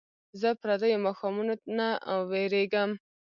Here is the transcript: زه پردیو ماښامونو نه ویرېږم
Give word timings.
زه 0.41 0.49
پردیو 0.61 1.03
ماښامونو 1.05 1.53
نه 1.77 1.87
ویرېږم 2.29 2.91